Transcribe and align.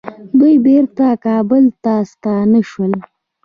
دوی 0.39 0.55
بیرته 0.65 1.05
کابل 1.25 1.63
ته 1.83 1.93
ستانه 2.11 2.59
شول. 2.69 2.93